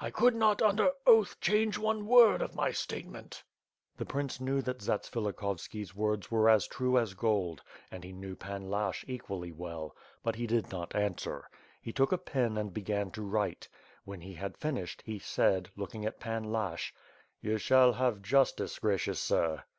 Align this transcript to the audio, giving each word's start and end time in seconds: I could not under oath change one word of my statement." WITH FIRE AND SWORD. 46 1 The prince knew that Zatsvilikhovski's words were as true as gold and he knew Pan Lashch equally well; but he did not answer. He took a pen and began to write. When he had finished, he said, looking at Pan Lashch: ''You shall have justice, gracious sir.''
I 0.00 0.10
could 0.10 0.34
not 0.34 0.62
under 0.62 0.92
oath 1.06 1.38
change 1.42 1.76
one 1.76 2.06
word 2.06 2.40
of 2.40 2.54
my 2.54 2.70
statement." 2.72 3.42
WITH 3.98 4.08
FIRE 4.12 4.20
AND 4.20 4.32
SWORD. 4.32 4.38
46 4.40 4.40
1 4.40 4.64
The 4.64 4.64
prince 4.64 4.64
knew 4.64 4.64
that 4.64 4.82
Zatsvilikhovski's 5.58 5.94
words 5.94 6.30
were 6.30 6.48
as 6.48 6.66
true 6.66 6.96
as 6.96 7.12
gold 7.12 7.62
and 7.90 8.02
he 8.02 8.10
knew 8.10 8.34
Pan 8.34 8.70
Lashch 8.70 9.04
equally 9.06 9.52
well; 9.52 9.94
but 10.22 10.36
he 10.36 10.46
did 10.46 10.70
not 10.72 10.96
answer. 10.96 11.50
He 11.82 11.92
took 11.92 12.12
a 12.12 12.16
pen 12.16 12.56
and 12.56 12.72
began 12.72 13.10
to 13.10 13.20
write. 13.20 13.68
When 14.06 14.22
he 14.22 14.32
had 14.32 14.56
finished, 14.56 15.02
he 15.04 15.18
said, 15.18 15.68
looking 15.76 16.06
at 16.06 16.18
Pan 16.18 16.44
Lashch: 16.44 16.94
''You 17.42 17.58
shall 17.58 17.92
have 17.92 18.22
justice, 18.22 18.78
gracious 18.78 19.20
sir.'' 19.20 19.64